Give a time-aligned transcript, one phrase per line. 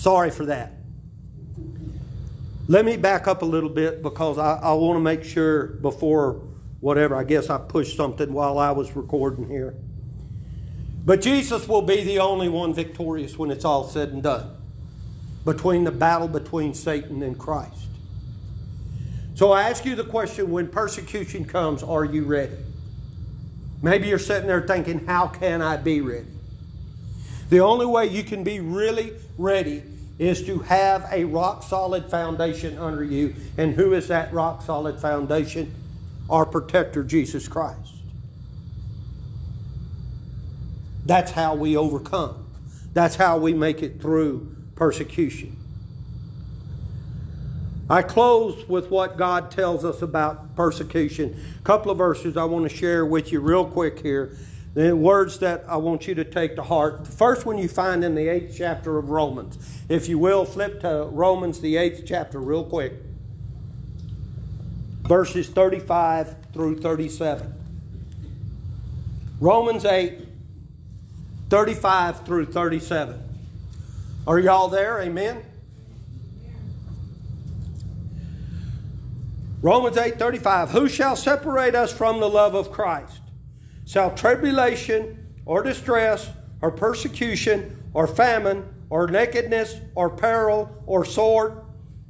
[0.00, 0.72] Sorry for that.
[2.68, 6.40] Let me back up a little bit because I, I want to make sure before
[6.80, 9.74] whatever, I guess I pushed something while I was recording here.
[11.04, 14.56] But Jesus will be the only one victorious when it's all said and done
[15.44, 17.88] between the battle between Satan and Christ.
[19.34, 22.56] So I ask you the question when persecution comes, are you ready?
[23.82, 26.26] Maybe you're sitting there thinking, how can I be ready?
[27.50, 29.82] The only way you can be really ready
[30.20, 33.34] is to have a rock solid foundation under you.
[33.56, 35.74] And who is that rock solid foundation?
[36.28, 37.94] Our protector, Jesus Christ.
[41.06, 42.46] That's how we overcome.
[42.92, 45.56] That's how we make it through persecution.
[47.88, 51.42] I close with what God tells us about persecution.
[51.58, 54.36] A couple of verses I want to share with you real quick here.
[54.74, 57.04] The words that I want you to take to heart.
[57.04, 59.58] The first one you find in the eighth chapter of Romans.
[59.88, 62.92] If you will, flip to Romans, the eighth chapter, real quick.
[65.02, 67.54] Verses 35 through 37.
[69.40, 70.28] Romans 8,
[71.48, 73.22] 35 through 37.
[74.26, 75.00] Are y'all there?
[75.00, 75.42] Amen?
[79.62, 83.20] Romans 8:35 Who shall separate us from the love of Christ?
[83.90, 86.30] Shall tribulation or distress
[86.62, 91.60] or persecution or famine or nakedness or peril or sword.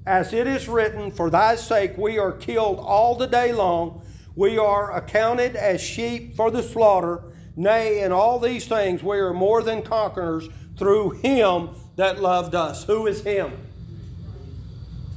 [0.05, 4.03] As it is written for thy sake we are killed all the day long.
[4.37, 7.23] We are accounted as sheep for the slaughter.
[7.57, 12.85] Nay in all these things we are more than conquerors through him that loved us.
[12.85, 13.53] Who is him?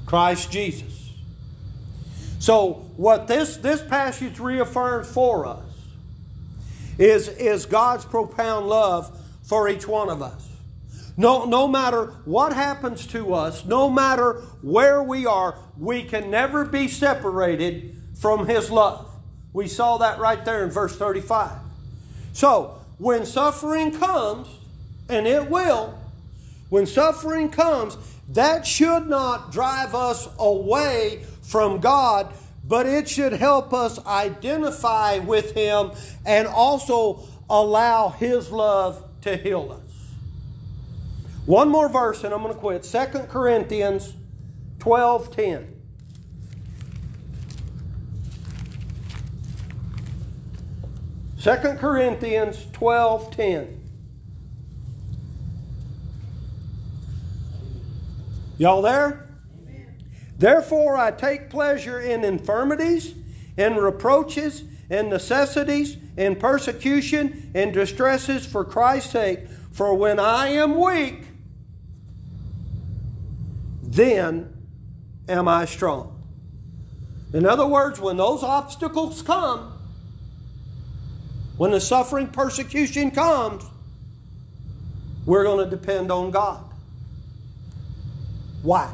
[0.05, 1.11] Christ Jesus.
[2.39, 5.72] So, what this, this passage reaffirms for us
[6.97, 10.49] is, is God's profound love for each one of us.
[11.15, 16.65] No, no matter what happens to us, no matter where we are, we can never
[16.65, 19.09] be separated from His love.
[19.51, 21.51] We saw that right there in verse 35.
[22.33, 24.47] So, when suffering comes,
[25.07, 25.99] and it will,
[26.69, 27.97] when suffering comes,
[28.29, 35.53] that should not drive us away from God, but it should help us identify with
[35.53, 35.91] Him
[36.25, 39.93] and also allow His love to heal us.
[41.45, 42.83] One more verse and I'm going to quit.
[42.83, 44.13] 2 Corinthians
[44.79, 45.73] 12 10.
[51.37, 53.81] Second Corinthians 12 10.
[58.57, 59.22] Y'all there?
[60.37, 63.13] Therefore, I take pleasure in infirmities,
[63.57, 69.47] in reproaches, in necessities, in persecution, in distresses for Christ's sake.
[69.71, 71.23] For when I am weak,
[73.81, 74.53] then
[75.27, 76.21] am I strong.
[77.33, 79.71] In other words, when those obstacles come,
[81.57, 83.63] when the suffering persecution comes,
[85.25, 86.63] we're going to depend on God.
[88.61, 88.93] Why?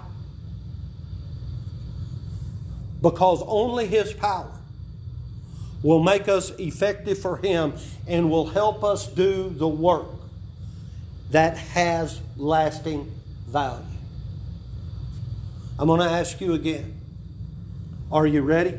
[3.01, 4.51] Because only His power
[5.81, 7.73] will make us effective for Him
[8.07, 10.07] and will help us do the work
[11.31, 13.11] that has lasting
[13.47, 13.85] value.
[15.77, 16.99] I'm going to ask you again
[18.11, 18.77] Are you ready?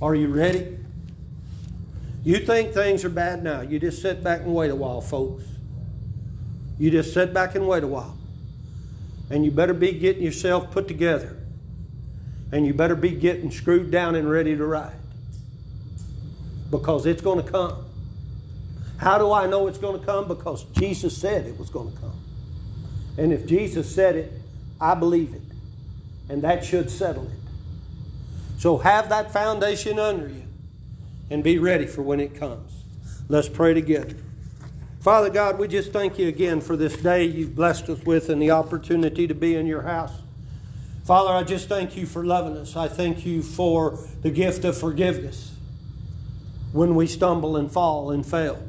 [0.00, 0.78] Are you ready?
[2.22, 3.60] You think things are bad now.
[3.62, 5.44] You just sit back and wait a while, folks.
[6.78, 8.18] You just sit back and wait a while.
[9.30, 11.36] And you better be getting yourself put together
[12.56, 14.96] and you better be getting screwed down and ready to ride
[16.70, 17.84] because it's going to come.
[18.96, 20.26] How do I know it's going to come?
[20.26, 22.18] Because Jesus said it was going to come.
[23.18, 24.32] And if Jesus said it,
[24.80, 25.42] I believe it.
[26.30, 27.38] And that should settle it.
[28.58, 30.44] So have that foundation under you
[31.28, 32.72] and be ready for when it comes.
[33.28, 34.16] Let's pray together.
[35.00, 38.40] Father God, we just thank you again for this day you've blessed us with and
[38.40, 40.22] the opportunity to be in your house.
[41.06, 42.74] Father, I just thank you for loving us.
[42.74, 45.52] I thank you for the gift of forgiveness
[46.72, 48.60] when we stumble and fall and fail.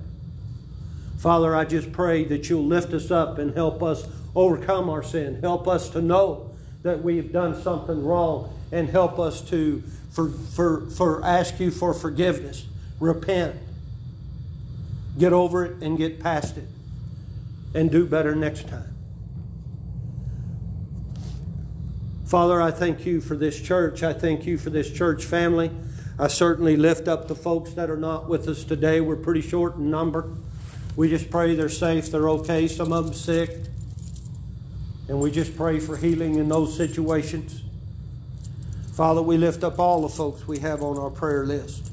[1.17, 5.41] Father, I just pray that you'll lift us up and help us overcome our sin.
[5.41, 6.51] Help us to know
[6.83, 9.81] that we've done something wrong and help us to
[10.11, 12.67] for, for, for ask you for forgiveness.
[12.99, 13.55] Repent.
[15.17, 16.67] Get over it and get past it.
[17.73, 18.96] And do better next time.
[22.27, 24.03] Father, I thank you for this church.
[24.03, 25.71] I thank you for this church family.
[26.19, 28.99] I certainly lift up the folks that are not with us today.
[28.99, 30.29] We're pretty short in number.
[30.97, 32.67] We just pray they're safe, they're okay.
[32.67, 33.51] Some of them sick.
[35.07, 37.61] And we just pray for healing in those situations.
[38.91, 41.89] Father, we lift up all the folks we have on our prayer list.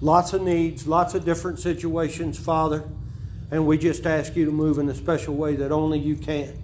[0.00, 2.82] Lots of needs, lots of different situations, Father.
[3.52, 6.63] And we just ask you to move in a special way that only you can.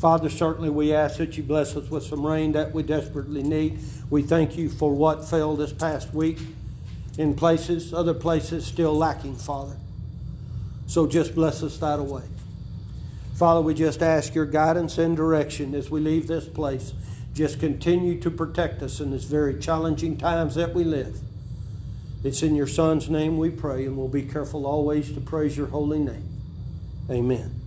[0.00, 3.80] Father, certainly we ask that you bless us with some rain that we desperately need.
[4.08, 6.38] We thank you for what fell this past week
[7.18, 9.76] in places, other places still lacking, Father.
[10.86, 12.22] So just bless us that away.
[13.34, 16.94] Father, we just ask your guidance and direction as we leave this place.
[17.34, 21.20] Just continue to protect us in this very challenging times that we live.
[22.24, 25.68] It's in your Son's name we pray, and we'll be careful always to praise your
[25.68, 26.28] holy name.
[27.10, 27.59] Amen.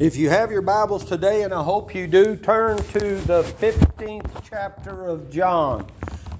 [0.00, 4.42] If you have your Bibles today, and I hope you do, turn to the 15th
[4.48, 5.90] chapter of John.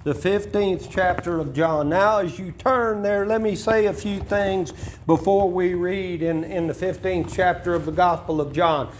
[0.02, 1.90] The 15th chapter of John.
[1.90, 4.72] Now, as you turn there, let me say a few things
[5.06, 8.90] before we read in, in the 15th chapter of the Gospel of John.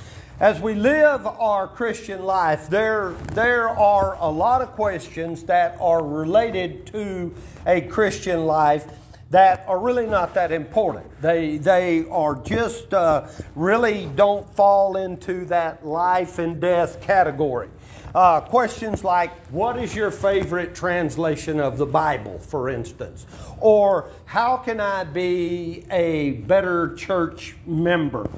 [0.41, 6.05] As we live our Christian life, there, there are a lot of questions that are
[6.05, 7.35] related to
[7.65, 8.87] a Christian life
[9.31, 11.07] that are really not that important.
[11.23, 17.69] They, they are just uh, really don't fall into that life and death category.
[18.13, 23.25] Uh, questions like, What is your favorite translation of the Bible, for instance?
[23.61, 28.29] Or, How can I be a better church member?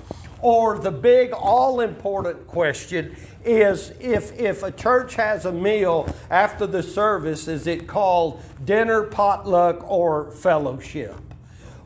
[0.42, 6.66] Or the big, all important question is if, if a church has a meal after
[6.66, 11.14] the service, is it called dinner, potluck, or fellowship?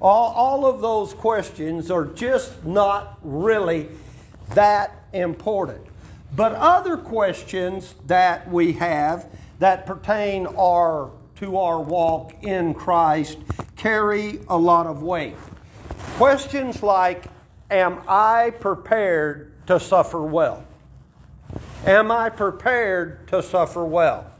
[0.01, 3.89] All, all of those questions are just not really
[4.55, 5.85] that important.
[6.35, 9.27] But other questions that we have
[9.59, 13.39] that pertain our, to our walk in Christ
[13.77, 15.37] carry a lot of weight.
[16.17, 17.27] Questions like
[17.71, 20.65] Am I prepared to suffer well?
[21.85, 24.31] Am I prepared to suffer well?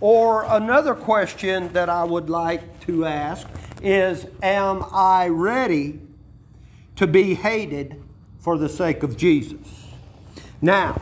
[0.00, 3.48] Or another question that I would like to ask
[3.82, 6.00] is Am I ready
[6.96, 8.00] to be hated
[8.38, 9.88] for the sake of Jesus?
[10.62, 11.00] Now,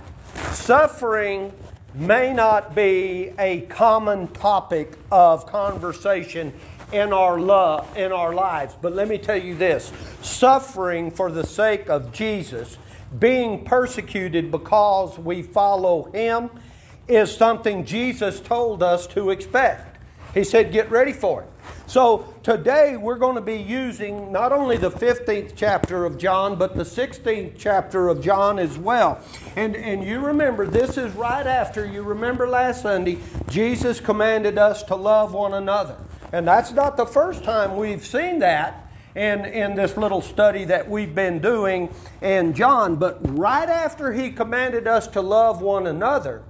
[0.53, 1.53] suffering
[1.95, 6.53] may not be a common topic of conversation
[6.93, 9.93] in our love in our lives but let me tell you this
[10.23, 12.79] suffering for the sake of Jesus
[13.19, 16.51] being persecuted because we follow him
[17.09, 19.97] is something Jesus told us to expect.
[20.35, 21.49] He said, Get ready for it.
[21.87, 26.77] So today we're going to be using not only the 15th chapter of John, but
[26.77, 29.23] the 16th chapter of John as well.
[29.57, 33.19] And, and you remember, this is right after, you remember last Sunday,
[33.49, 35.97] Jesus commanded us to love one another.
[36.33, 40.89] And that's not the first time we've seen that in, in this little study that
[40.89, 42.97] we've been doing in John.
[42.97, 46.43] But right after he commanded us to love one another,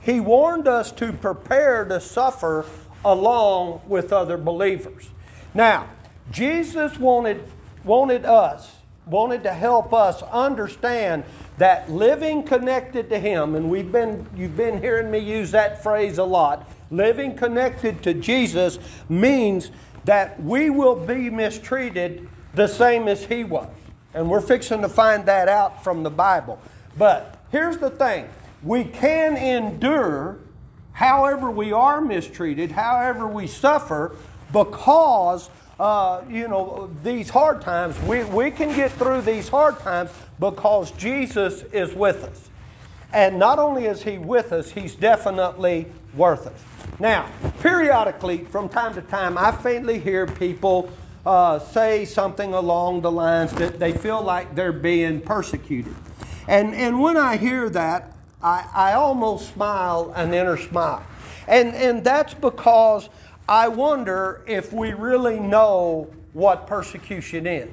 [0.00, 2.66] he warned us to prepare to suffer
[3.04, 5.10] along with other believers.
[5.54, 5.88] Now,
[6.30, 7.42] Jesus wanted,
[7.84, 8.76] wanted us,
[9.06, 11.24] wanted to help us understand
[11.58, 16.18] that living connected to Him, and we've been, you've been hearing me use that phrase
[16.18, 18.78] a lot, living connected to Jesus
[19.08, 19.70] means
[20.04, 23.70] that we will be mistreated the same as he was.
[24.14, 26.60] And we're fixing to find that out from the Bible.
[26.98, 28.28] But here's the thing
[28.62, 30.38] we can endure
[30.92, 34.14] however we are mistreated, however we suffer,
[34.52, 35.48] because,
[35.80, 40.90] uh, you know, these hard times, we, we can get through these hard times because
[40.92, 42.50] Jesus is with us.
[43.14, 46.52] And not only is He with us, He's definitely worth it.
[46.98, 47.30] Now,
[47.60, 50.90] periodically, from time to time, I faintly hear people
[51.24, 55.94] uh, say something along the lines that they feel like they're being persecuted.
[56.48, 61.04] And, and when I hear that, I, I almost smile an inner smile.
[61.46, 63.08] And, and that's because
[63.48, 67.70] I wonder if we really know what persecution is.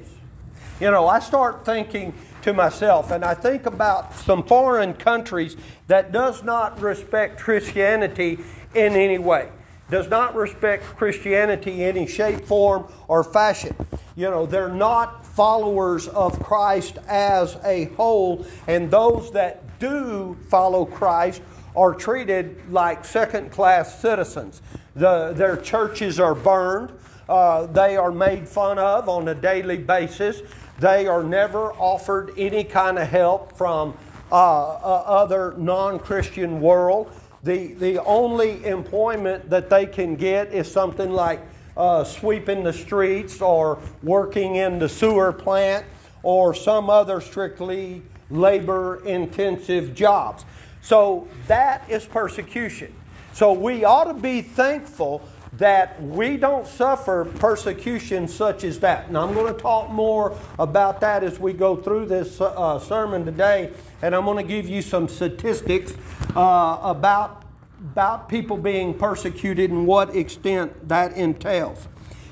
[0.80, 5.56] You know, I start thinking to myself and I think about some foreign countries
[5.88, 8.38] that does not respect Christianity
[8.74, 9.50] in any way.
[9.90, 13.74] Does not respect Christianity in any shape, form, or fashion.
[14.14, 20.84] You know, they're not followers of Christ as a whole, and those that do follow
[20.84, 21.42] Christ
[21.74, 24.62] are treated like second class citizens.
[24.94, 26.92] The, their churches are burned,
[27.30, 30.42] uh, they are made fun of on a daily basis.
[30.80, 33.96] They are never offered any kind of help from
[34.32, 37.12] uh, uh, other non Christian world.
[37.42, 41.40] The, the only employment that they can get is something like
[41.76, 45.86] uh, sweeping the streets or working in the sewer plant
[46.22, 50.44] or some other strictly labor intensive jobs.
[50.82, 52.94] So that is persecution.
[53.32, 55.22] So we ought to be thankful
[55.54, 59.08] that we don't suffer persecution such as that.
[59.08, 63.24] And I'm going to talk more about that as we go through this uh, sermon
[63.24, 63.72] today.
[64.02, 65.94] And I'm going to give you some statistics
[66.34, 67.44] uh, about,
[67.92, 71.86] about people being persecuted and what extent that entails.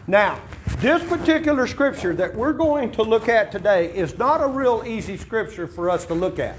[0.07, 0.41] Now,
[0.79, 5.19] this particular scripture that we're going to look at today is not a real easy
[5.19, 6.57] scripture for us to look at.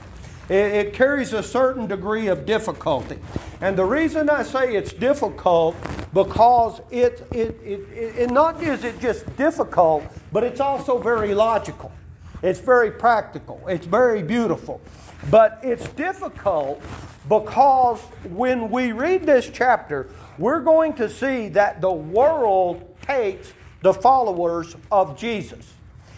[0.50, 3.18] It, it carries a certain degree of difficulty.
[3.62, 5.76] And the reason I say it's difficult
[6.14, 11.92] because it, it, it, it, not is it just difficult, but it's also very logical.
[12.42, 13.62] It's very practical.
[13.68, 14.82] It's very beautiful.
[15.30, 16.82] But it's difficult
[17.28, 23.94] because when we read this chapter, we're going to see that the world hates the
[23.94, 25.74] followers of Jesus.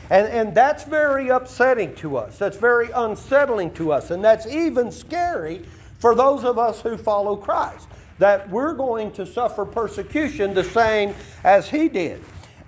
[0.09, 2.37] And, and that's very upsetting to us.
[2.37, 4.11] That's very unsettling to us.
[4.11, 5.65] And that's even scary
[5.99, 7.87] for those of us who follow Christ.
[8.19, 12.23] That we're going to suffer persecution the same as he did.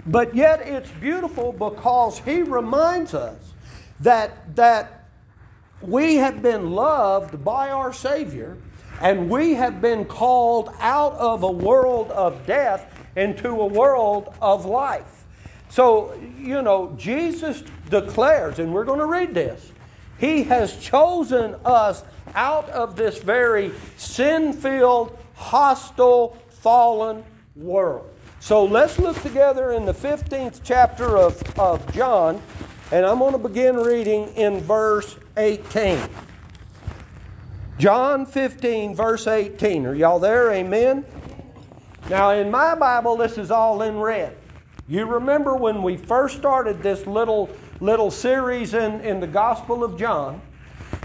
[0.06, 3.54] But yet it's beautiful because he reminds us
[4.02, 5.06] that, that
[5.82, 8.58] we have been loved by our Savior
[9.02, 14.66] and we have been called out of a world of death into a world of
[14.66, 15.26] life.
[15.70, 19.72] So, you know, Jesus declares, and we're going to read this,
[20.20, 22.04] He has chosen us
[22.36, 27.24] out of this very sin filled, hostile, fallen
[27.56, 28.10] world.
[28.44, 32.42] So let's look together in the 15th chapter of, of John,
[32.92, 35.98] and I'm going to begin reading in verse 18.
[37.78, 39.86] John 15, verse 18.
[39.86, 40.52] Are y'all there?
[40.52, 41.06] Amen?
[42.10, 44.36] Now, in my Bible, this is all in red.
[44.90, 49.98] You remember when we first started this little, little series in, in the Gospel of
[49.98, 50.42] John,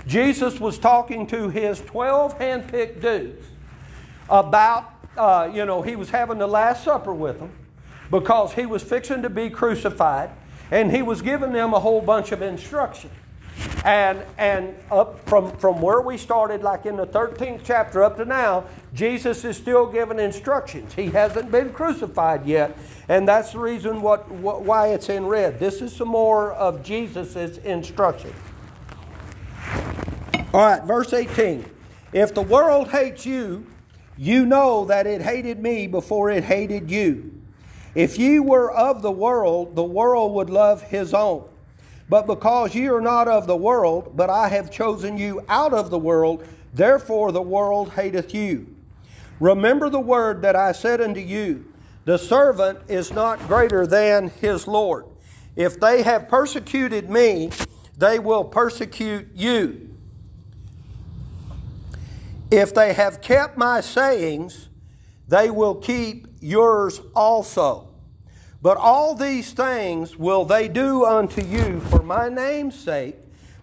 [0.09, 3.47] Jesus was talking to his 12 handpicked dudes
[4.29, 7.51] about, uh, you know, he was having the Last Supper with them
[8.11, 10.31] because he was fixing to be crucified
[10.71, 13.13] and he was giving them a whole bunch of instructions.
[13.85, 18.25] And, and up from, from where we started, like in the 13th chapter up to
[18.25, 20.95] now, Jesus is still giving instructions.
[20.95, 22.77] He hasn't been crucified yet,
[23.09, 25.59] and that's the reason what, what why it's in red.
[25.59, 28.33] This is some more of Jesus' instruction.
[30.53, 31.65] All right, verse 18.
[32.13, 33.67] If the world hates you,
[34.19, 37.41] you know that it hated me before it hated you.
[37.95, 41.45] If ye were of the world, the world would love his own.
[42.09, 45.91] But because ye are not of the world, but I have chosen you out of
[45.91, 46.45] the world,
[46.75, 48.75] therefore the world hateth you.
[49.41, 51.65] Remember the word that I said unto you
[52.05, 55.05] The servant is not greater than his Lord.
[55.55, 57.51] If they have persecuted me,
[57.97, 59.88] they will persecute you.
[62.51, 64.69] If they have kept my sayings,
[65.29, 67.89] they will keep yours also.
[68.63, 73.17] But all these things will they do unto you for my name's sake,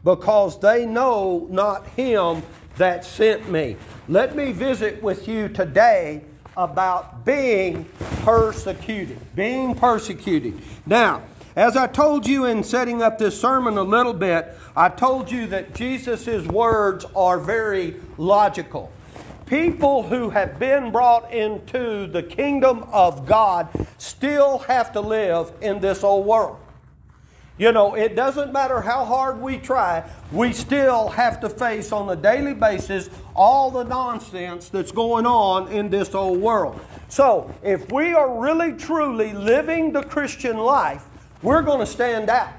[0.03, 2.43] because they know not him
[2.77, 3.75] that sent me.
[4.07, 6.23] Let me visit with you today
[6.55, 7.85] about being
[8.23, 9.17] persecuted.
[9.35, 10.61] Being persecuted.
[10.85, 11.23] Now,
[11.55, 15.47] as I told you in setting up this sermon a little bit, I told you
[15.47, 18.91] that Jesus' words are very logical
[19.45, 25.79] people who have been brought into the kingdom of God still have to live in
[25.79, 26.57] this old world.
[27.57, 32.09] You know, it doesn't matter how hard we try, we still have to face on
[32.09, 36.79] a daily basis all the nonsense that's going on in this old world.
[37.07, 41.05] So, if we are really truly living the Christian life,
[41.41, 42.53] we're going to stand out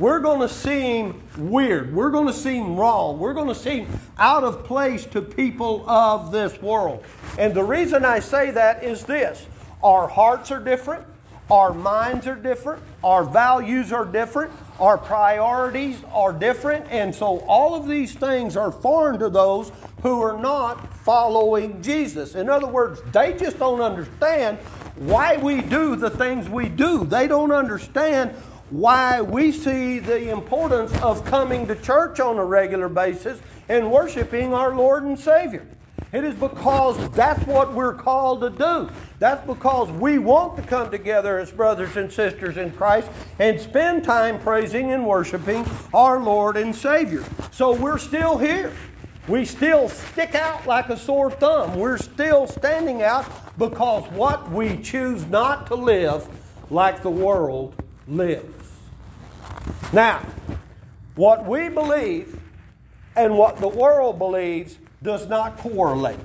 [0.00, 1.94] we're going to seem weird.
[1.94, 3.18] We're going to seem wrong.
[3.18, 3.86] We're going to seem
[4.16, 7.04] out of place to people of this world.
[7.38, 9.46] And the reason I say that is this
[9.84, 11.04] our hearts are different,
[11.50, 17.74] our minds are different, our values are different, our priorities are different, and so all
[17.74, 19.70] of these things are foreign to those
[20.02, 22.34] who are not following Jesus.
[22.34, 24.56] In other words, they just don't understand
[25.00, 27.06] why we do the things we do.
[27.06, 28.32] They don't understand
[28.68, 33.40] why we see the importance of coming to church on a regular basis
[33.70, 35.66] and worshiping our Lord and Savior.
[36.12, 38.90] It is because that's what we're called to do.
[39.20, 44.04] That's because we want to come together as brothers and sisters in Christ and spend
[44.04, 45.64] time praising and worshiping
[45.94, 47.24] our Lord and Savior.
[47.52, 48.72] So we're still here.
[49.28, 51.78] We still stick out like a sore thumb.
[51.78, 53.26] We're still standing out
[53.60, 56.26] because what we choose not to live
[56.70, 57.74] like the world
[58.08, 58.66] lives.
[59.92, 60.22] Now,
[61.16, 62.40] What we believe
[63.14, 66.18] and what the world believes does not correlate.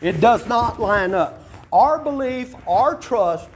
[0.00, 1.42] It does not line up.
[1.72, 3.48] Our belief, our trust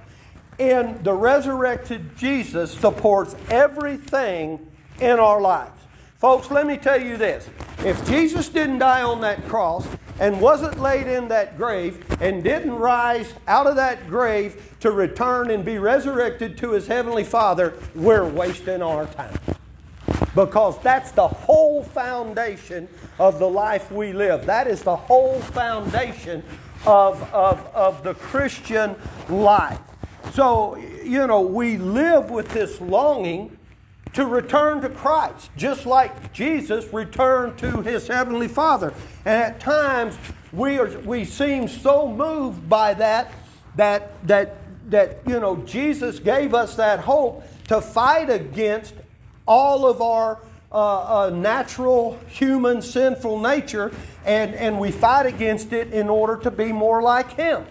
[0.59, 4.67] in the resurrected Jesus supports everything
[5.01, 5.81] in our lives.
[6.19, 7.49] Folks, let me tell you this.
[7.85, 9.87] If Jesus didn't die on that cross
[10.21, 15.51] and wasn't laid in that grave and didn't rise out of that grave to return
[15.51, 19.35] and be resurrected to his heavenly Father, we're wasting our time.
[20.35, 22.87] Because that's the whole foundation
[23.19, 24.47] of the life we live.
[24.47, 26.45] That is the whole foundation
[26.87, 28.95] of, of, of the Christian
[29.29, 29.81] life.
[30.33, 33.57] So, you know, we live with this longing
[34.15, 38.93] to return to Christ, just like Jesus returned to his heavenly Father.
[39.25, 40.19] And at times
[40.53, 43.33] we are we seem so moved by that
[43.77, 44.57] that that
[44.91, 48.95] that you know Jesus gave us that hope to fight against
[49.47, 50.41] all of our
[50.73, 53.93] uh, uh, natural human sinful nature,
[54.25, 57.67] and, and we fight against it in order to be more like Him.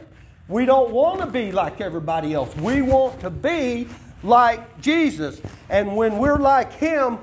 [0.50, 2.54] We don't want to be like everybody else.
[2.58, 3.88] We want to be
[4.24, 5.42] like Jesus.
[5.70, 7.20] And when we're like Him,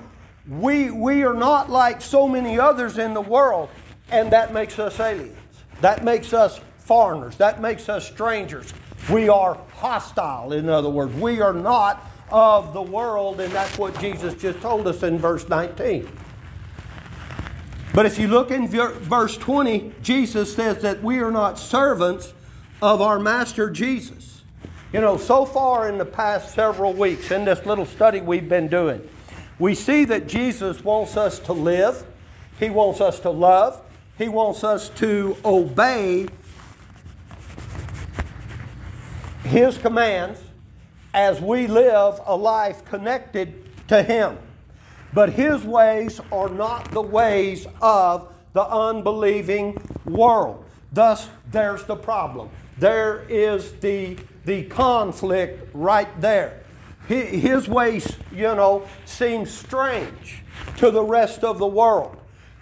[0.49, 3.69] we, we are not like so many others in the world,
[4.11, 5.37] and that makes us aliens.
[5.81, 7.37] That makes us foreigners.
[7.37, 8.73] That makes us strangers.
[9.11, 11.15] We are hostile, in other words.
[11.15, 15.49] We are not of the world, and that's what Jesus just told us in verse
[15.49, 16.09] 19.
[17.95, 22.35] But if you look in verse 20, Jesus says that we are not servants
[22.83, 24.36] of our Master Jesus.
[24.97, 28.67] You know, so far in the past several weeks, in this little study we've been
[28.67, 29.07] doing,
[29.59, 32.03] we see that Jesus wants us to live,
[32.59, 33.83] He wants us to love,
[34.17, 36.29] He wants us to obey
[39.45, 40.41] His commands,
[41.13, 43.53] as we live a life connected
[43.89, 44.39] to Him.
[45.13, 50.65] But His ways are not the ways of the unbelieving world.
[50.91, 52.49] Thus, there's the problem.
[52.79, 56.61] There is the, the conflict right there.
[57.09, 60.43] His ways, you know, seem strange
[60.79, 62.17] to the rest of the world.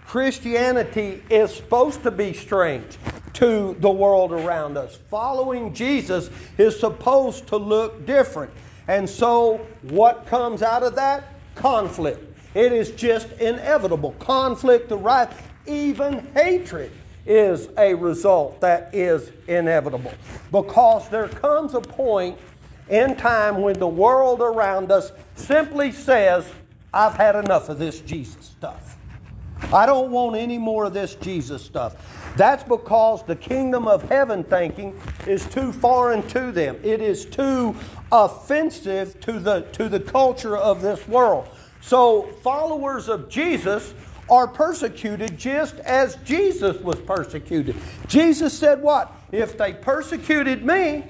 [0.05, 2.97] Christianity is supposed to be strange
[3.33, 4.99] to the world around us.
[5.09, 8.51] Following Jesus is supposed to look different.
[8.87, 11.33] And so, what comes out of that?
[11.55, 12.37] Conflict.
[12.53, 14.11] It is just inevitable.
[14.19, 16.91] Conflict arrives, even hatred
[17.25, 20.13] is a result that is inevitable.
[20.51, 22.37] Because there comes a point
[22.89, 26.45] in time when the world around us simply says,
[26.93, 28.97] I've had enough of this Jesus stuff.
[29.73, 32.33] I don't want any more of this Jesus stuff.
[32.37, 36.77] That's because the kingdom of heaven thinking is too foreign to them.
[36.83, 37.75] It is too
[38.11, 41.47] offensive to the, to the culture of this world.
[41.81, 43.93] So, followers of Jesus
[44.29, 47.75] are persecuted just as Jesus was persecuted.
[48.07, 49.11] Jesus said, What?
[49.31, 51.03] If they persecuted me,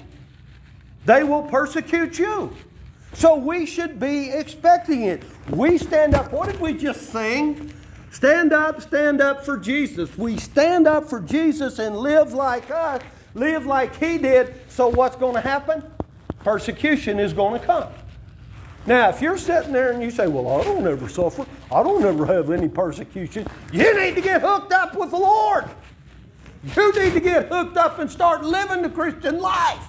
[1.04, 2.52] they will persecute you.
[3.12, 5.22] So we should be expecting it.
[5.50, 6.32] We stand up.
[6.32, 7.72] What did we just sing?
[8.10, 10.16] Stand up, stand up for Jesus.
[10.18, 13.02] We stand up for Jesus and live like us,
[13.34, 14.54] live like He did.
[14.68, 15.82] So what's going to happen?
[16.40, 17.88] Persecution is going to come.
[18.86, 22.04] Now, if you're sitting there and you say, Well, I don't ever suffer, I don't
[22.04, 25.64] ever have any persecution, you need to get hooked up with the Lord.
[26.76, 29.86] You need to get hooked up and start living the Christian life.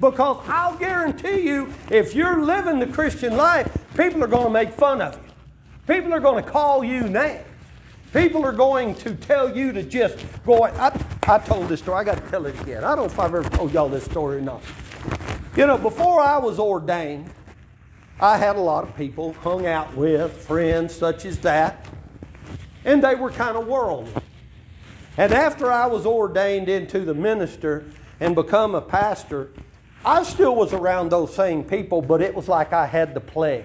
[0.00, 4.70] Because I'll guarantee you, if you're living the Christian life, people are going to make
[4.72, 5.32] fun of you.
[5.86, 7.44] People are going to call you names.
[8.12, 10.64] People are going to tell you to just go.
[10.64, 12.00] I, I told this story.
[12.00, 12.84] I got to tell it again.
[12.84, 14.60] I don't know if I've ever told y'all this story or not.
[15.56, 17.30] You know, before I was ordained,
[18.22, 21.88] I had a lot of people hung out with, friends such as that,
[22.84, 24.12] and they were kind of worldly.
[25.16, 27.84] And after I was ordained into the minister
[28.20, 29.50] and become a pastor,
[30.04, 33.64] I still was around those same people, but it was like I had the plague.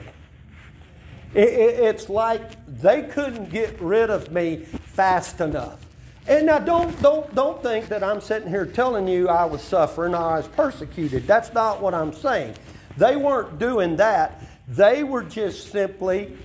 [1.36, 5.86] It, it, it's like they couldn't get rid of me fast enough.
[6.28, 10.16] And now don't, don't, don't think that I'm sitting here telling you I was suffering
[10.16, 11.28] or I was persecuted.
[11.28, 12.56] That's not what I'm saying.
[12.98, 14.42] They weren't doing that.
[14.68, 16.36] They were just simply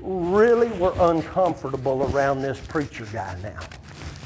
[0.00, 3.58] really were uncomfortable around this preacher guy now.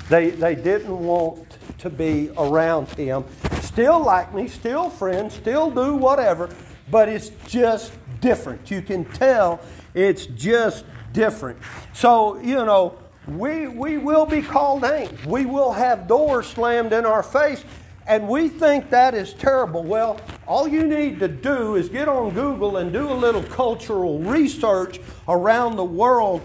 [0.09, 3.25] They, they didn't want to be around him.
[3.63, 6.51] Still like me, still friends, still do whatever,
[6.91, 8.71] but it's just different.
[8.71, 9.61] You can tell
[9.95, 11.59] it's just different.
[11.95, 12.99] So, you know,
[13.29, 15.25] we, we will be called names.
[15.25, 17.65] We will have doors slammed in our face,
[18.07, 19.83] and we think that is terrible.
[19.83, 24.19] Well, all you need to do is get on Google and do a little cultural
[24.19, 26.43] research around the world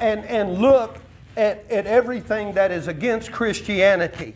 [0.00, 0.98] and, and look
[1.36, 4.34] at, at everything that is against Christianity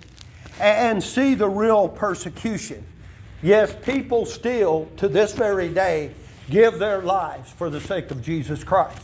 [0.60, 2.84] and see the real persecution.
[3.42, 6.12] Yes, people still, to this very day,
[6.50, 9.02] give their lives for the sake of Jesus Christ.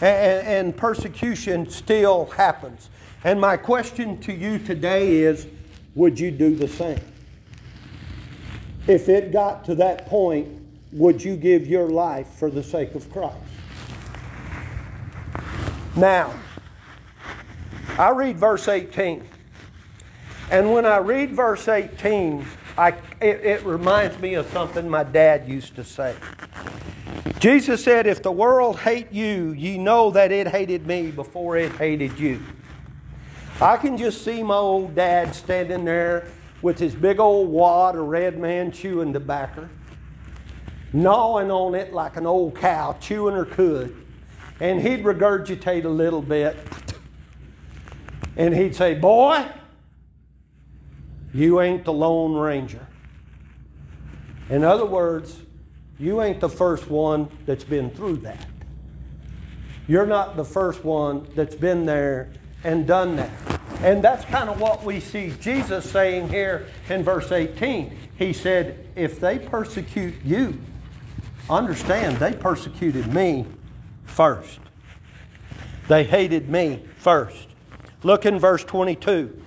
[0.00, 2.88] And, and, persecution still happens.
[3.24, 5.46] And my question to you today is
[5.94, 7.00] would you do the same?
[8.86, 10.48] If it got to that point,
[10.92, 13.36] would you give your life for the sake of Christ?
[15.96, 16.34] Now,
[17.98, 19.28] I read verse 18.
[20.50, 22.44] And when I read verse 18,
[22.76, 22.88] I,
[23.20, 26.14] it, it reminds me of something my dad used to say.
[27.38, 31.72] Jesus said, If the world hate you, ye know that it hated me before it
[31.72, 32.40] hated you.
[33.60, 36.26] I can just see my old dad standing there
[36.62, 39.68] with his big old wad of red man chewing tobacco,
[40.92, 43.94] gnawing on it like an old cow, chewing her cud.
[44.60, 46.56] And he'd regurgitate a little bit.
[48.36, 49.46] And he'd say, Boy,
[51.34, 52.86] you ain't the Lone Ranger.
[54.48, 55.36] In other words,
[55.98, 58.46] you ain't the first one that's been through that.
[59.88, 62.32] You're not the first one that's been there
[62.64, 63.30] and done that.
[63.80, 67.96] And that's kind of what we see Jesus saying here in verse 18.
[68.16, 70.58] He said, If they persecute you,
[71.50, 73.46] understand they persecuted me
[74.04, 74.60] first.
[75.88, 77.48] They hated me first.
[78.02, 79.42] Look in verse 22.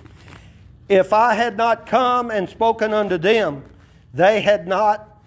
[0.88, 3.64] If I had not come and spoken unto them,
[4.12, 5.18] they had not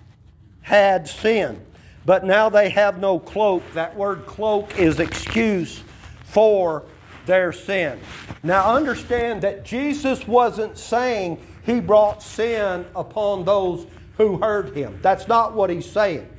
[0.62, 1.65] had sin.
[2.06, 3.63] But now they have no cloak.
[3.73, 5.84] That word cloak is excuse
[6.23, 6.86] for
[7.25, 7.99] their sin.
[8.43, 13.86] Now understand that Jesus wasn't saying he brought sin upon those
[14.17, 14.99] who heard him.
[15.01, 16.29] That's not what he's saying.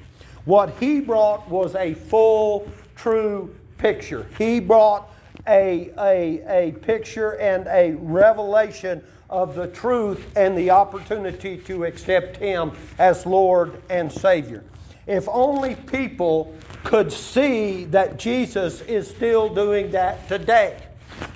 [0.45, 4.27] What he brought was a full, true picture.
[4.39, 5.11] He brought
[5.47, 12.37] a, a, a picture and a revelation of the truth and the opportunity to accept
[12.37, 14.65] Him as Lord and Savior.
[15.11, 20.77] If only people could see that Jesus is still doing that today.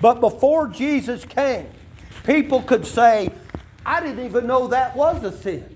[0.01, 1.67] But before Jesus came,
[2.23, 3.31] people could say,
[3.85, 5.75] I didn't even know that was a sin.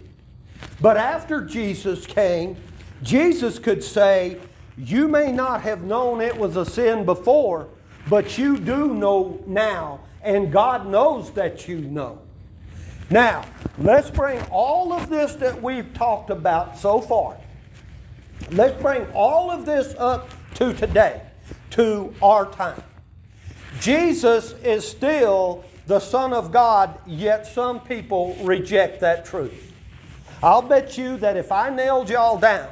[0.80, 2.56] But after Jesus came,
[3.02, 4.38] Jesus could say,
[4.76, 7.66] You may not have known it was a sin before,
[8.08, 12.20] but you do know now, and God knows that you know.
[13.10, 13.44] Now,
[13.76, 17.36] let's bring all of this that we've talked about so far,
[18.50, 21.22] let's bring all of this up to today,
[21.70, 22.82] to our time.
[23.80, 29.72] Jesus is still the Son of God, yet some people reject that truth.
[30.42, 32.68] I'll bet you that if I nailed y'all down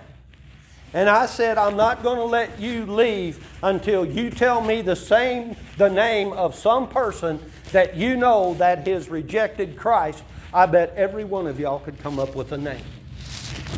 [0.93, 4.97] and I said, I'm not going to let you leave until you tell me the
[4.97, 7.41] same, the name of some person
[7.73, 10.23] that you know that has rejected Christ.
[10.55, 12.85] I bet every one of y'all could come up with a name.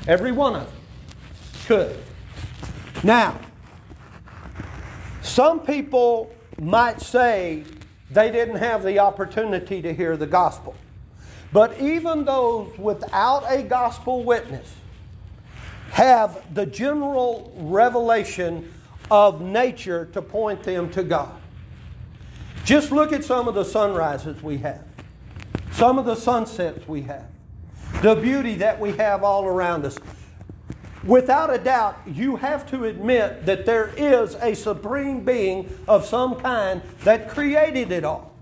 [0.07, 0.77] Every one of them
[1.68, 1.96] could.
[3.04, 3.38] Now,
[5.20, 7.62] some people might say
[8.11, 10.74] they didn't have the opportunity to hear the gospel.
[11.52, 14.74] But even those without a gospel witness,
[15.90, 18.72] have the general revelation
[19.11, 21.38] of nature to point them to God.
[22.64, 24.85] Just look at some of the sunrises we have,
[25.72, 27.26] some of the sunsets we have,
[28.02, 29.98] the beauty that we have all around us.
[31.04, 36.34] Without a doubt, you have to admit that there is a supreme being of some
[36.37, 38.34] kind that created it all.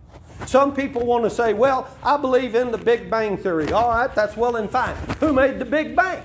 [0.46, 3.72] Some people want to say, well, I believe in the Big Bang Theory.
[3.72, 4.94] All right, that's well and fine.
[5.20, 6.22] Who made the Big Bang?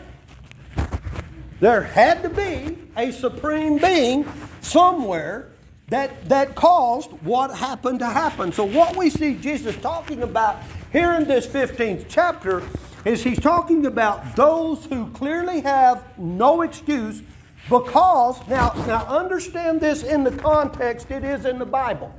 [1.60, 4.28] There had to be a supreme being
[4.62, 5.52] somewhere
[5.90, 8.52] that, that caused what happened to happen.
[8.52, 12.64] So, what we see Jesus talking about here in this 15th chapter
[13.06, 17.22] is he's talking about those who clearly have no excuse
[17.70, 22.14] because, now, now understand this in the context it is in the Bible.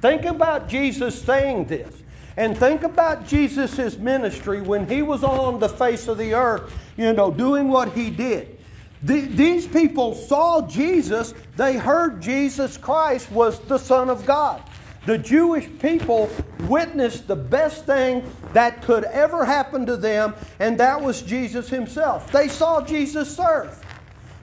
[0.00, 2.02] Think about Jesus saying this.
[2.36, 7.12] And think about Jesus' ministry when he was on the face of the earth, you
[7.12, 8.58] know, doing what he did.
[9.02, 14.62] The, these people saw Jesus, they heard Jesus Christ was the Son of God.
[15.04, 16.30] The Jewish people
[16.68, 22.30] witnessed the best thing that could ever happen to them, and that was Jesus himself.
[22.30, 23.84] They saw Jesus serve.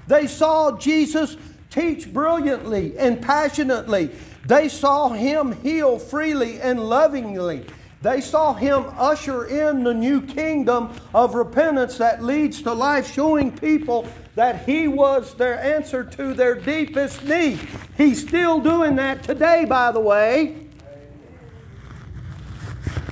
[0.08, 1.38] They saw Jesus
[1.70, 4.12] teach brilliantly and passionately.
[4.46, 7.66] They saw him heal freely and lovingly.
[8.02, 13.52] They saw him usher in the new kingdom of repentance that leads to life, showing
[13.52, 17.60] people that he was their answer to their deepest need.
[17.98, 20.68] He's still doing that today, by the way.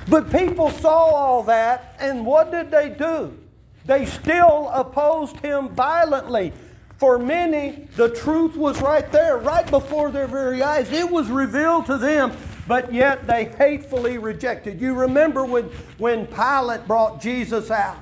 [0.08, 3.36] But people saw all that, and what did they do?
[3.84, 6.54] They still opposed him violently.
[6.96, 10.90] For many, the truth was right there, right before their very eyes.
[10.90, 12.32] It was revealed to them
[12.68, 14.80] but yet they hatefully rejected.
[14.80, 15.64] You remember when,
[15.96, 17.96] when Pilate brought Jesus out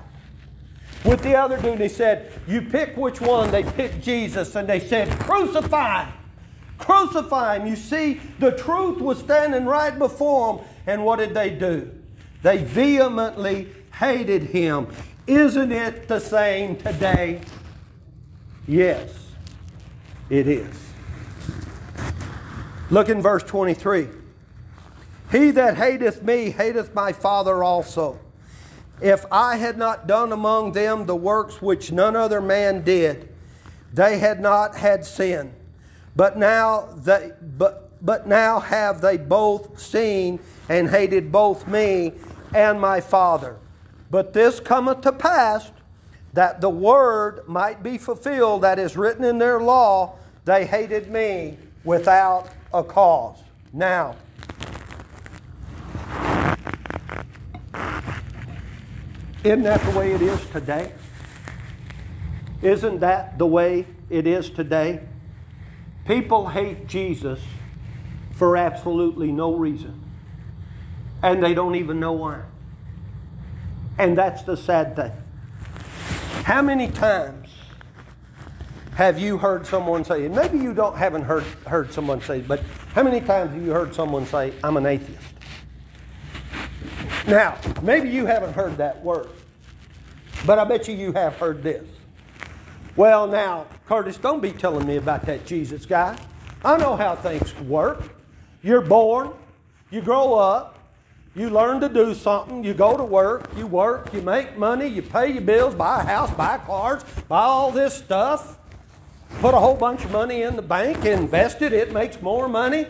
[1.05, 3.53] with the other dude, he said, You pick which one.
[3.53, 6.13] They picked Jesus and they said, Crucify him.
[6.79, 7.69] Crucify him.
[7.69, 10.67] You see, the truth was standing right before them.
[10.89, 11.93] And what did they do?
[12.43, 14.89] They vehemently hated him.
[15.29, 17.41] Isn't it the same today?
[18.67, 19.13] Yes,
[20.29, 20.75] it is.
[22.91, 24.09] Look in verse 23.
[25.31, 28.19] He that hateth me hateth my Father also.
[29.01, 33.29] If I had not done among them the works which none other man did,
[33.93, 35.53] they had not had sin.
[36.15, 42.13] But now they but but now have they both seen and hated both me
[42.55, 43.57] and my Father.
[44.11, 45.71] But this cometh to pass
[46.33, 51.57] that the word might be fulfilled that is written in their law, they hated me
[51.85, 53.39] without a cause.
[53.73, 54.17] Now,
[59.47, 60.93] Isn't that the way it is today?
[62.63, 65.03] Isn't that the way it is today?
[66.05, 67.39] People hate Jesus
[68.33, 70.03] for absolutely no reason.
[71.23, 72.43] And they don't even know why.
[73.99, 75.13] And that's the sad thing.
[76.43, 77.51] How many times
[78.97, 82.63] have you heard someone say, and maybe you don't haven't heard, heard someone say, but
[82.95, 85.23] how many times have you heard someone say, I'm an atheist?
[87.27, 89.29] Now, maybe you haven't heard that word,
[90.47, 91.85] but I bet you you have heard this.
[92.95, 96.17] Well, now, Curtis, don't be telling me about that Jesus guy.
[96.65, 98.03] I know how things work.
[98.63, 99.33] You're born,
[99.91, 100.79] you grow up,
[101.35, 105.03] you learn to do something, you go to work, you work, you make money, you
[105.03, 108.59] pay your bills, buy a house, buy cars, buy all this stuff,
[109.41, 112.87] put a whole bunch of money in the bank, invest it, it makes more money.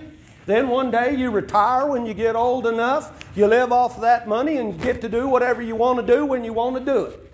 [0.47, 3.25] Then one day you retire when you get old enough.
[3.35, 6.25] You live off of that money and get to do whatever you want to do
[6.25, 7.26] when you want to do it.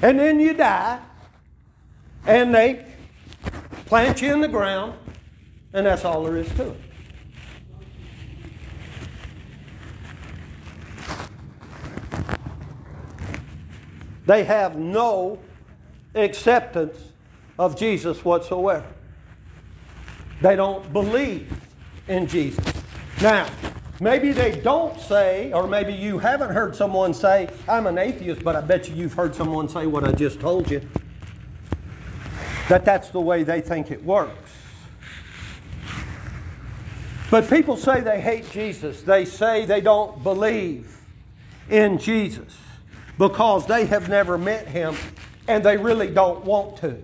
[0.00, 1.00] And then you die,
[2.26, 2.86] and they
[3.86, 4.94] plant you in the ground,
[5.72, 6.80] and that's all there is to it.
[14.26, 15.38] They have no
[16.14, 16.98] acceptance
[17.58, 18.86] of Jesus whatsoever.
[20.42, 21.50] They don't believe
[22.06, 22.64] in Jesus.
[23.20, 23.48] Now,
[24.00, 28.56] maybe they don't say, or maybe you haven't heard someone say, I'm an atheist, but
[28.56, 30.80] I bet you you've heard someone say what I just told you.
[32.68, 34.50] That that's the way they think it works.
[37.30, 39.02] But people say they hate Jesus.
[39.02, 40.98] They say they don't believe
[41.68, 42.56] in Jesus
[43.18, 44.94] because they have never met him
[45.46, 47.02] and they really don't want to.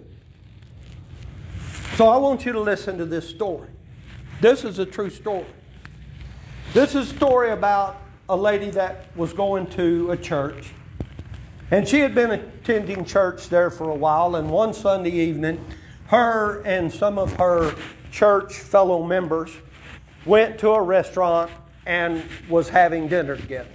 [1.97, 3.69] So I want you to listen to this story.
[4.41, 5.47] This is a true story.
[6.75, 10.73] This is a story about a lady that was going to a church.
[11.71, 14.35] And she had been attending church there for a while.
[14.35, 15.65] And one Sunday evening,
[16.07, 17.77] her and some of her
[18.11, 19.53] church fellow members
[20.27, 21.49] went to a restaurant
[21.87, 23.71] and was having dinner together.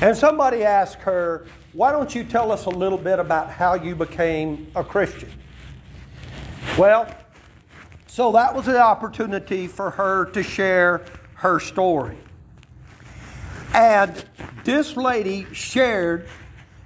[0.00, 3.94] And somebody asked her, Why don't you tell us a little bit about how you
[3.94, 5.30] became a Christian?
[6.78, 7.14] Well,
[8.06, 11.04] so that was the opportunity for her to share
[11.36, 12.18] her story.
[13.74, 14.24] And
[14.64, 16.28] this lady shared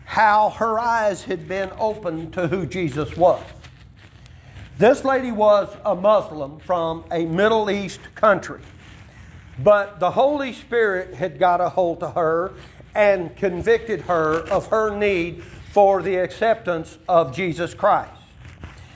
[0.04, 3.42] how her eyes had been opened to who Jesus was.
[4.76, 8.60] This lady was a Muslim from a Middle East country,
[9.62, 12.52] but the Holy Spirit had got a hold of her
[12.94, 18.10] and convicted her of her need for the acceptance of Jesus Christ.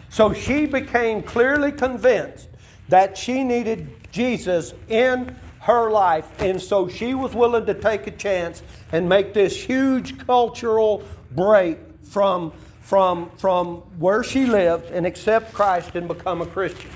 [0.09, 2.49] So she became clearly convinced
[2.89, 8.11] that she needed Jesus in her life, and so she was willing to take a
[8.11, 15.55] chance and make this huge cultural break from, from, from where she lived and accept
[15.55, 16.91] Christ and become a Christian.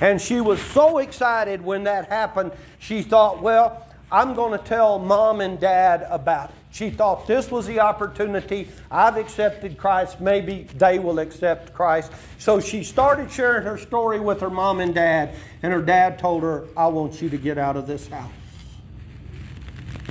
[0.00, 4.98] And she was so excited when that happened, she thought, well, I'm going to tell
[4.98, 6.65] mom and dad about it.
[6.76, 8.68] She thought this was the opportunity.
[8.90, 10.20] I've accepted Christ.
[10.20, 12.12] Maybe they will accept Christ.
[12.36, 16.42] So she started sharing her story with her mom and dad, and her dad told
[16.42, 18.30] her, I want you to get out of this house.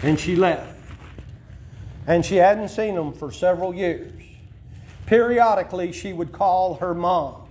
[0.01, 0.75] And she left.
[2.07, 4.23] And she hadn't seen them for several years.
[5.05, 7.47] Periodically, she would call her mom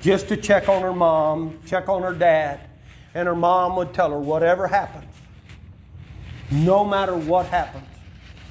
[0.00, 2.58] just to check on her mom, check on her dad.
[3.14, 5.14] And her mom would tell her, whatever happens,
[6.50, 7.86] no matter what happens,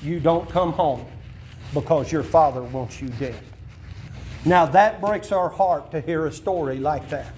[0.01, 1.05] you don't come home
[1.73, 3.39] because your father wants you dead.
[4.45, 7.33] Now that breaks our heart to hear a story like that.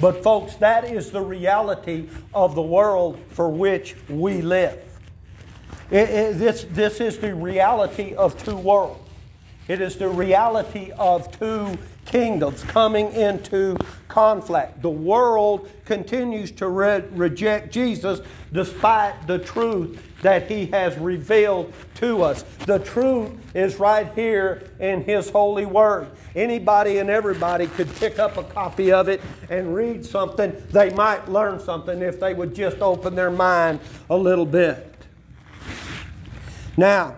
[0.00, 4.78] But, folks, that is the reality of the world for which we live.
[5.90, 9.00] It, it, this, this is the reality of two worlds.
[9.66, 14.80] It is the reality of two kingdoms coming into conflict.
[14.82, 18.20] The world continues to re- reject Jesus
[18.52, 22.42] despite the truth that he has revealed to us.
[22.66, 26.08] The truth is right here in his holy word.
[26.34, 30.54] Anybody and everybody could pick up a copy of it and read something.
[30.70, 34.84] They might learn something if they would just open their mind a little bit.
[36.76, 37.16] Now,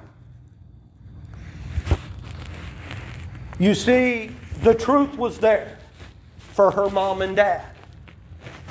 [3.58, 5.78] you see, the truth was there
[6.38, 7.66] for her mom and dad.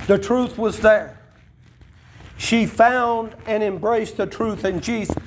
[0.08, 1.19] The truth was there.
[2.40, 5.18] She found and embraced the truth in Jesus.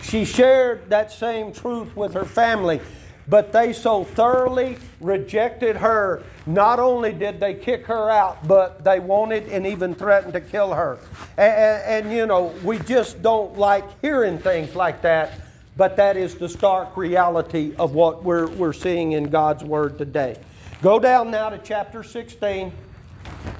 [0.00, 2.80] She shared that same truth with her family,
[3.26, 6.22] but they so thoroughly rejected her.
[6.46, 10.72] Not only did they kick her out, but they wanted and even threatened to kill
[10.72, 11.00] her.
[11.36, 15.40] And, and, and you know, we just don't like hearing things like that,
[15.76, 20.38] but that is the stark reality of what we're, we're seeing in God's Word today.
[20.80, 22.70] Go down now to chapter 16.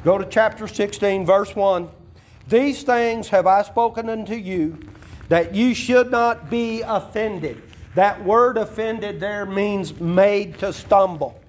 [0.04, 1.88] Go to chapter 16, verse 1.
[2.48, 4.78] These things have I spoken unto you,
[5.28, 7.62] that you should not be offended.
[7.94, 11.40] That word offended there means made to stumble.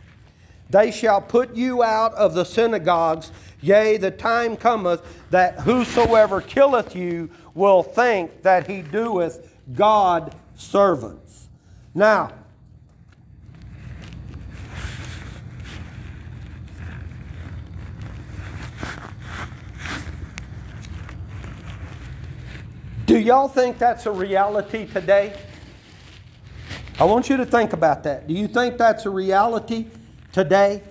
[0.69, 3.31] They shall put you out of the synagogues.
[3.61, 11.47] Yea, the time cometh that whosoever killeth you will think that he doeth God servants.
[11.93, 12.31] Now,
[23.07, 25.33] Do y'all think that's a reality today?
[26.99, 28.27] I want you to think about that.
[28.27, 29.85] Do you think that's a reality
[30.33, 30.83] today?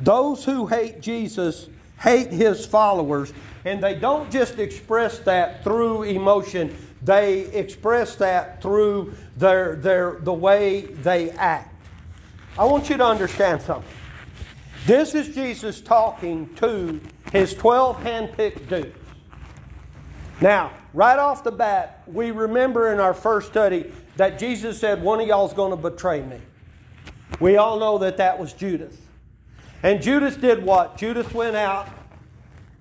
[0.00, 1.68] Those who hate Jesus
[1.98, 3.32] hate his followers,
[3.64, 10.32] and they don't just express that through emotion, they express that through their, their, the
[10.32, 11.74] way they act.
[12.56, 13.90] I want you to understand something.
[14.86, 17.00] This is Jesus talking to
[17.32, 18.99] his 12 handpicked dudes.
[20.40, 25.20] Now, right off the bat, we remember in our first study that Jesus said, One
[25.20, 26.38] of y'all is going to betray me.
[27.40, 28.96] We all know that that was Judas.
[29.82, 30.96] And Judas did what?
[30.96, 31.88] Judas went out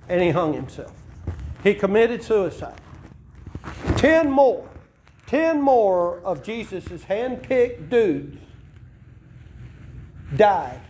[0.07, 0.93] and he hung himself.
[1.63, 2.79] He committed suicide.
[3.97, 4.67] Ten more,
[5.27, 8.37] ten more of Jesus' hand-picked dudes
[10.35, 10.81] died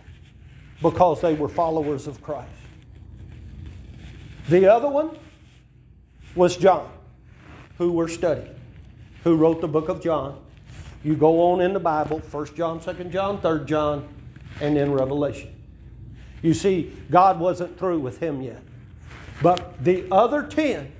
[0.80, 2.48] because they were followers of Christ.
[4.48, 5.16] The other one
[6.34, 6.90] was John
[7.80, 8.54] who we're studying,
[9.24, 10.38] who wrote the book of John.
[11.02, 14.06] You go on in the Bible, 1 John, 2 John, 3 John,
[14.60, 15.54] and then Revelation.
[16.42, 18.62] You see, God wasn't through with him yet.
[19.42, 20.92] But the other 10,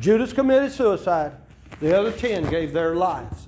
[0.00, 1.32] Judas committed suicide.
[1.78, 3.46] The other 10 gave their lives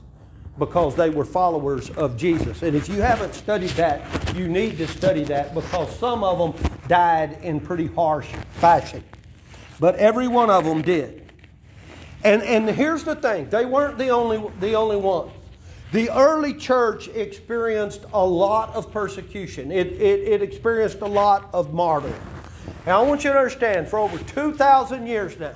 [0.56, 2.62] because they were followers of Jesus.
[2.62, 6.70] And if you haven't studied that, you need to study that because some of them
[6.86, 9.02] died in pretty harsh fashion.
[9.80, 11.32] But every one of them did.
[12.22, 15.32] And, and here's the thing they weren't the only, the only ones.
[15.92, 21.72] The early church experienced a lot of persecution, it, it, it experienced a lot of
[21.72, 22.18] martyrdom.
[22.87, 25.54] Now, I want you to understand for over 2,000 years now,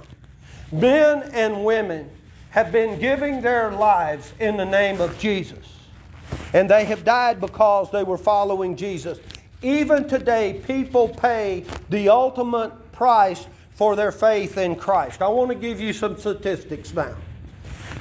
[0.70, 2.10] men and women
[2.50, 5.66] have been giving their lives in the name of Jesus.
[6.52, 9.18] And they have died because they were following Jesus.
[9.60, 13.46] Even today, people pay the ultimate price
[13.78, 15.22] for their faith in Christ.
[15.22, 17.14] I want to give you some statistics now.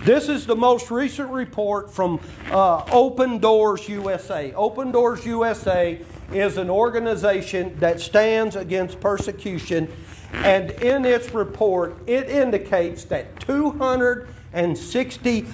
[0.03, 2.19] This is the most recent report from
[2.49, 4.51] uh, Open Doors USA.
[4.53, 6.01] Open Doors USA
[6.33, 9.87] is an organization that stands against persecution,
[10.33, 15.45] and in its report, it indicates that 260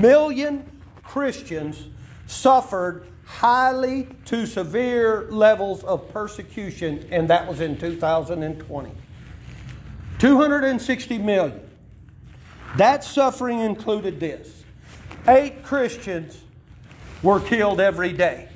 [0.00, 1.88] million Christians
[2.26, 8.90] suffered highly to severe levels of persecution, and that was in 2020.
[10.18, 11.60] 260 million.
[12.76, 14.64] That suffering included this
[15.28, 16.42] eight Christians
[17.22, 18.48] were killed every day,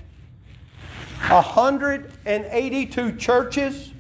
[1.29, 3.93] 182 churches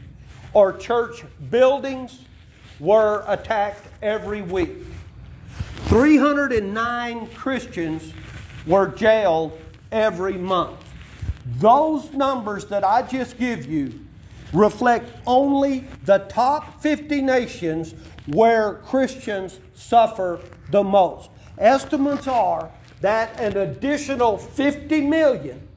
[0.53, 2.25] or church buildings
[2.79, 4.71] were attacked every week.
[5.87, 8.13] 309 Christians
[8.67, 9.59] were jailed
[9.91, 10.79] every month.
[11.59, 13.99] Those numbers that I just give you
[14.53, 17.95] reflect only the top 50 nations
[18.27, 20.41] where Christians suffer
[20.71, 21.31] the most.
[21.59, 22.71] Estimates are
[23.01, 25.69] that an additional 50 million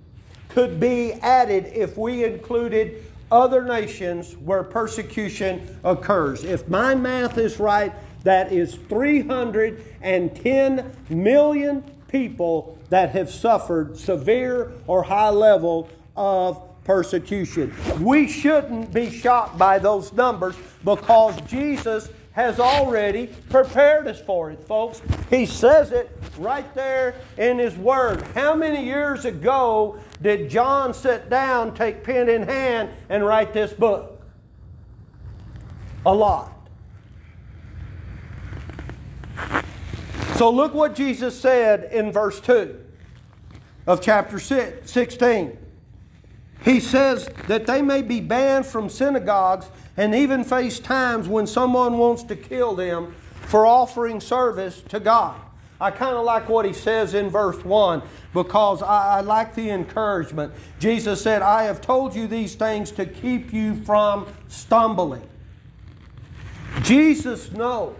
[0.49, 6.43] could be added if we included other nations where persecution occurs.
[6.43, 7.91] If my math is right,
[8.23, 17.73] that is 310 million people that have suffered severe or high level of persecution.
[17.99, 24.59] We shouldn't be shocked by those numbers because Jesus has already prepared us for it,
[24.63, 25.01] folks.
[25.29, 28.23] He says it right there in His Word.
[28.33, 33.71] How many years ago did John sit down, take pen in hand, and write this
[33.71, 34.21] book?
[36.05, 36.51] A lot.
[40.35, 42.79] So look what Jesus said in verse 2
[43.85, 45.57] of chapter 16.
[46.63, 51.97] He says that they may be banned from synagogues and even face times when someone
[51.97, 55.39] wants to kill them for offering service to God.
[55.81, 58.01] I kind of like what he says in verse 1
[58.33, 60.53] because I, I, like the encouragement.
[60.79, 65.27] Jesus said, I have told you these things to keep you from stumbling.
[66.81, 67.97] Jesus knows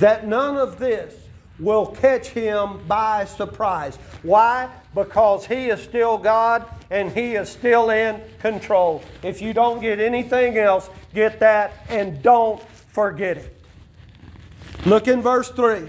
[0.00, 1.14] that none of this
[1.58, 3.96] will catch him by surprise.
[4.22, 4.68] Why?
[4.94, 9.02] Because he is still God and he is still in control.
[9.22, 13.60] If you don't get anything else, get that and don't forget it.
[14.86, 15.88] Look in verse 3.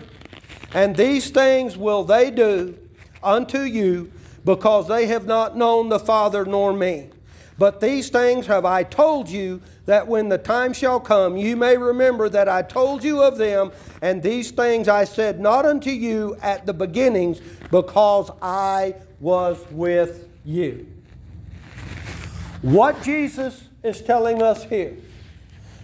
[0.73, 2.77] And these things will they do
[3.23, 4.11] unto you
[4.43, 7.09] because they have not known the Father nor me.
[7.57, 11.77] But these things have I told you that when the time shall come, you may
[11.77, 16.35] remember that I told you of them, and these things I said not unto you
[16.41, 17.39] at the beginnings,
[17.71, 20.85] because I was with you.
[22.61, 24.97] What Jesus is telling us here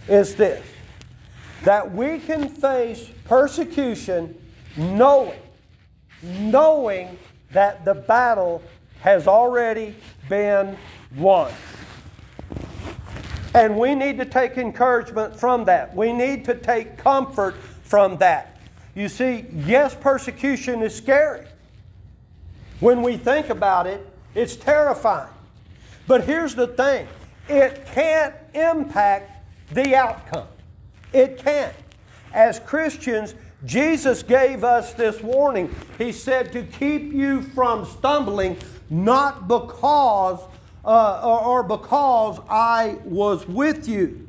[0.08, 0.64] is this
[1.62, 4.36] that we can face persecution
[4.76, 5.38] knowing,
[6.22, 7.16] knowing
[7.52, 8.60] that the battle
[9.00, 9.94] has already
[10.28, 10.76] been
[11.16, 11.52] won.
[13.54, 15.94] And we need to take encouragement from that.
[15.94, 18.60] We need to take comfort from that.
[18.94, 21.46] You see, yes, persecution is scary.
[22.80, 25.32] When we think about it, it's terrifying.
[26.06, 27.06] But here's the thing
[27.48, 29.30] it can't impact
[29.72, 30.48] the outcome.
[31.12, 31.74] It can't.
[32.32, 33.34] As Christians,
[33.64, 35.74] Jesus gave us this warning.
[35.98, 38.56] He said to keep you from stumbling,
[38.90, 40.40] not because
[40.84, 44.28] uh, or, or, because I was with you.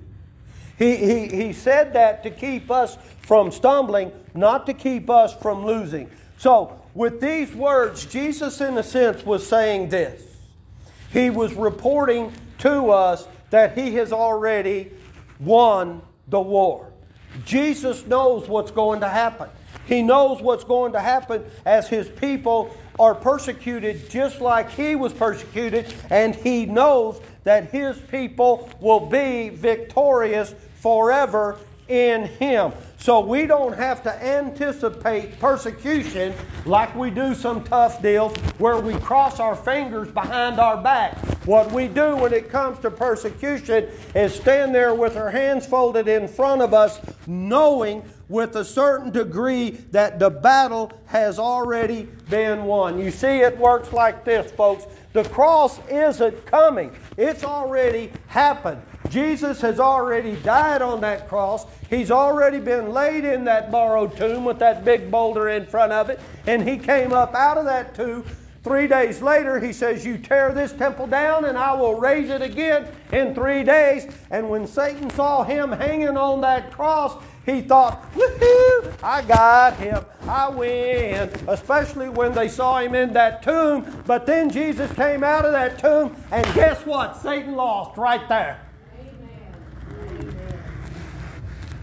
[0.78, 5.66] He, he, he said that to keep us from stumbling, not to keep us from
[5.66, 6.10] losing.
[6.38, 10.22] So, with these words, Jesus, in a sense, was saying this.
[11.12, 14.92] He was reporting to us that he has already
[15.40, 16.92] won the war.
[17.46, 19.50] Jesus knows what's going to happen.
[19.86, 25.14] He knows what's going to happen as his people are persecuted just like he was
[25.14, 32.72] persecuted, and he knows that his people will be victorious forever in him.
[33.04, 36.34] So we don't have to anticipate persecution
[36.66, 41.18] like we do some tough deals where we cross our fingers behind our back.
[41.46, 46.08] What we do when it comes to persecution is stand there with our hands folded
[46.08, 52.64] in front of us, knowing with a certain degree that the battle has already been
[52.64, 52.98] won.
[53.00, 54.86] You see, it works like this, folks.
[55.12, 58.82] The cross isn't coming, it's already happened.
[59.14, 61.68] Jesus has already died on that cross.
[61.88, 66.10] He's already been laid in that borrowed tomb with that big boulder in front of
[66.10, 66.20] it.
[66.48, 68.26] And he came up out of that tomb.
[68.64, 72.42] Three days later, he says, You tear this temple down, and I will raise it
[72.42, 74.12] again in three days.
[74.32, 80.04] And when Satan saw him hanging on that cross, he thought, woohoo, I got him,
[80.28, 81.30] I win.
[81.48, 84.04] Especially when they saw him in that tomb.
[84.08, 87.22] But then Jesus came out of that tomb, and guess what?
[87.22, 88.60] Satan lost right there.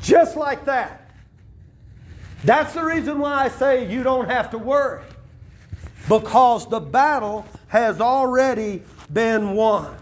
[0.02, 1.10] Just like that.
[2.44, 5.02] That's the reason why I say you don't have to worry.
[6.08, 8.82] Because the battle has already
[9.12, 9.94] been won.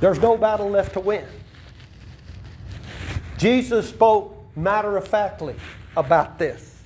[0.00, 1.24] There's no battle left to win.
[3.38, 5.54] Jesus spoke matter of factly
[5.96, 6.82] about this.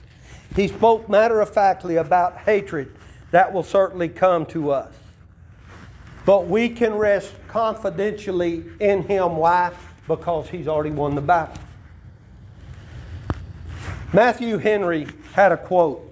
[0.55, 2.95] He spoke matter of factly about hatred
[3.31, 4.93] that will certainly come to us.
[6.27, 9.37] But we can rest confidentially in Him.
[9.37, 9.73] Why?
[10.07, 11.63] because he's already won the battle.
[14.13, 16.03] Matthew Henry had a quote,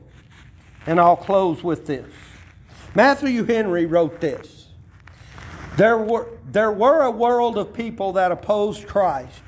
[0.86, 2.10] and I'll close with this.
[2.94, 4.68] Matthew Henry wrote this
[5.76, 9.42] There were, there were a world of people that opposed Christ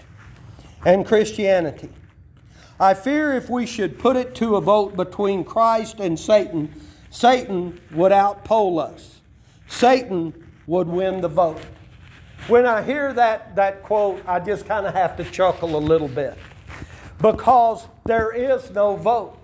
[0.85, 1.91] and Christianity.
[2.79, 6.73] I fear if we should put it to a vote between Christ and Satan,
[7.11, 9.21] Satan would outpoll us.
[9.67, 11.61] Satan would win the vote.
[12.49, 16.09] When I hear that, that quote, I just kind of have to chuckle a little
[16.09, 16.37] bit
[17.21, 19.39] because there is no vote.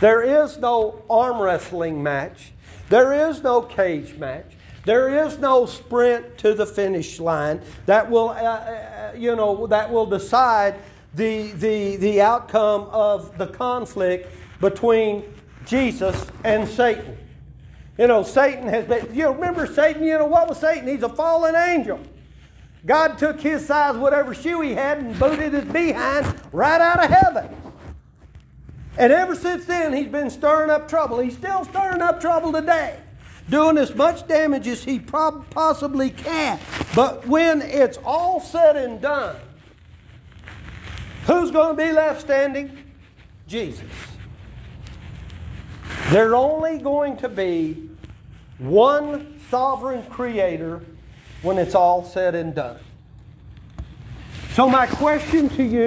[0.00, 2.52] There is no arm wrestling match.
[2.90, 4.52] There is no cage match.
[4.84, 9.90] There is no sprint to the finish line that will, uh, uh, you know, that
[9.90, 10.74] will decide
[11.14, 14.28] the, the, the outcome of the conflict
[14.60, 15.24] between
[15.64, 17.16] Jesus and Satan.
[17.96, 20.88] You know, Satan has been, you remember Satan, you know, what was Satan?
[20.88, 22.00] He's a fallen angel.
[22.84, 27.10] God took his size, whatever shoe he had, and booted his behind right out of
[27.10, 27.48] heaven.
[28.98, 31.18] And ever since then, he's been stirring up trouble.
[31.20, 32.98] He's still stirring up trouble today,
[33.48, 36.58] doing as much damage as he prob- possibly can.
[36.94, 39.36] But when it's all said and done,
[41.26, 42.76] who's going to be left standing?
[43.46, 43.84] Jesus.
[46.10, 47.88] There's only going to be
[48.58, 50.80] one sovereign creator
[51.42, 52.78] when it's all said and done.
[54.52, 55.82] So, my question to you.